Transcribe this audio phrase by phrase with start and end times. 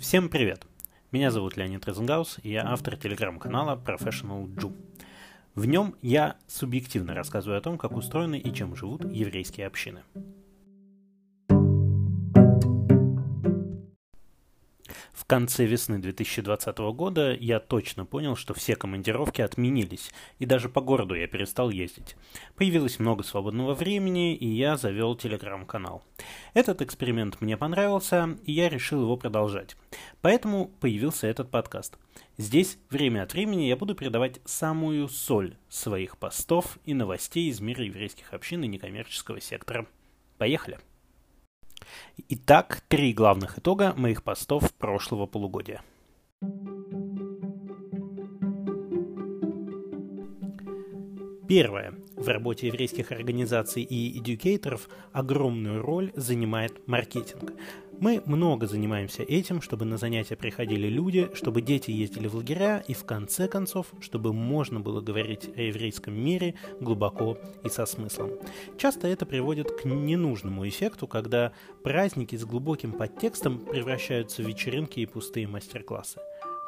[0.00, 0.64] Всем привет!
[1.12, 4.74] Меня зовут Леонид Розенгаус, и я автор телеграм-канала Professional Jew.
[5.54, 10.00] В нем я субъективно рассказываю о том, как устроены и чем живут еврейские общины.
[15.30, 20.10] Конце весны 2020 года я точно понял, что все командировки отменились,
[20.40, 22.16] и даже по городу я перестал ездить.
[22.56, 26.02] Появилось много свободного времени, и я завел телеграм-канал.
[26.52, 29.76] Этот эксперимент мне понравился, и я решил его продолжать.
[30.20, 31.96] Поэтому появился этот подкаст.
[32.36, 37.84] Здесь время от времени я буду передавать самую соль своих постов и новостей из мира
[37.84, 39.86] еврейских общин и некоммерческого сектора.
[40.38, 40.80] Поехали!
[42.28, 45.82] Итак, три главных итога моих постов прошлого полугодия.
[51.48, 51.94] Первое.
[52.14, 57.52] В работе еврейских организаций и эдюкейторов огромную роль занимает маркетинг.
[58.00, 62.94] Мы много занимаемся этим, чтобы на занятия приходили люди, чтобы дети ездили в лагеря и
[62.94, 68.30] в конце концов, чтобы можно было говорить о еврейском мире глубоко и со смыслом.
[68.78, 71.52] Часто это приводит к ненужному эффекту, когда
[71.84, 76.20] праздники с глубоким подтекстом превращаются в вечеринки и пустые мастер-классы.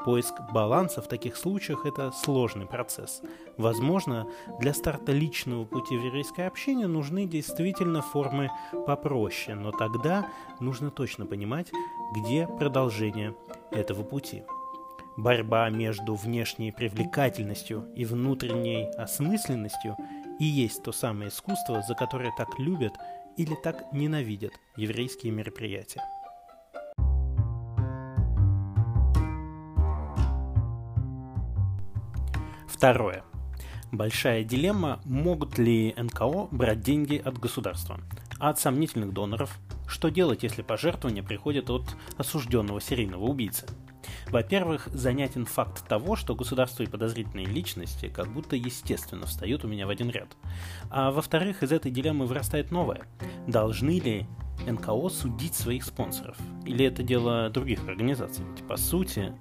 [0.05, 3.23] Поиск баланса в таких случаях– это сложный процесс.
[3.57, 4.27] Возможно,
[4.59, 8.51] для старта личного пути в еврейское общение нужны действительно формы
[8.87, 11.71] попроще, но тогда нужно точно понимать,
[12.17, 13.37] где продолжение
[13.71, 14.43] этого пути.
[15.17, 19.97] Борьба между внешней привлекательностью и внутренней осмысленностью
[20.41, 22.95] и есть то самое искусство, за которое так любят
[23.37, 26.03] или так ненавидят еврейские мероприятия.
[32.73, 33.23] Второе.
[33.93, 38.01] Большая дилемма, могут ли НКО брать деньги от государства,
[38.41, 41.85] а от сомнительных доноров, что делать, если пожертвования приходят от
[42.17, 43.67] осужденного серийного убийцы.
[44.31, 49.87] Во-первых, занятен факт того, что государство и подозрительные личности как будто естественно встают у меня
[49.87, 50.35] в один ряд.
[50.91, 53.03] А во-вторых, из этой дилеммы вырастает новое.
[53.47, 54.27] Должны ли
[54.67, 56.39] НКО судить своих спонсоров?
[56.65, 58.45] Или это дело других организаций?
[58.57, 59.35] Ведь по сути,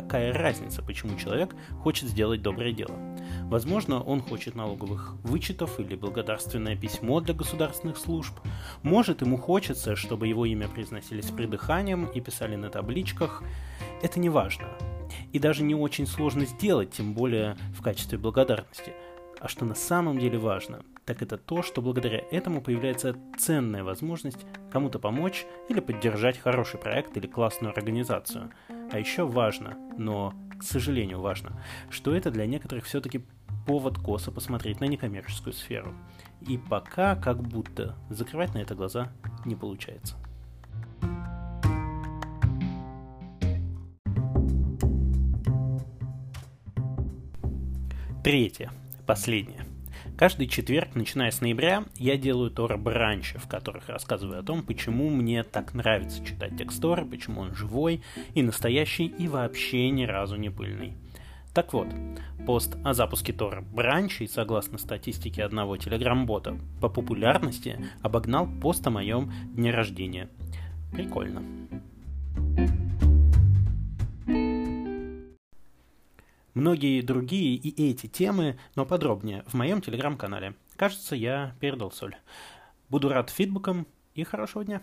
[0.00, 2.94] какая разница, почему человек хочет сделать доброе дело.
[3.44, 8.34] Возможно, он хочет налоговых вычетов или благодарственное письмо для государственных служб.
[8.82, 13.42] Может, ему хочется, чтобы его имя произносили с придыханием и писали на табличках.
[14.02, 14.66] Это не важно.
[15.32, 18.92] И даже не очень сложно сделать, тем более в качестве благодарности.
[19.40, 24.44] А что на самом деле важно, так это то, что благодаря этому появляется ценная возможность
[24.70, 28.50] кому-то помочь или поддержать хороший проект или классную организацию–
[28.90, 31.60] а еще важно, но, к сожалению, важно,
[31.90, 33.24] что это для некоторых все-таки
[33.66, 35.94] повод косо посмотреть на некоммерческую сферу.
[36.40, 39.12] И пока как будто закрывать на это глаза
[39.44, 40.16] не получается.
[48.22, 48.70] Третье,
[49.06, 49.65] последнее.
[50.16, 55.10] Каждый четверг, начиная с ноября, я делаю Тора бранчи, в которых рассказываю о том, почему
[55.10, 58.02] мне так нравится читать текст Тора, почему он живой
[58.34, 60.94] и настоящий и вообще ни разу не пыльный.
[61.52, 61.88] Так вот,
[62.46, 69.32] пост о запуске Тора бранчей, согласно статистике одного телеграм-бота, по популярности обогнал пост о моем
[69.54, 70.28] дне рождения.
[70.92, 71.42] Прикольно.
[76.56, 80.54] Многие другие и эти темы, но подробнее, в моем телеграм-канале.
[80.76, 82.16] Кажется, я передал соль.
[82.88, 84.80] Буду рад фидбэкам и хорошего дня.